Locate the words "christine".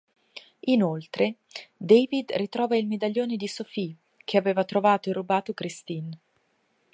5.53-6.17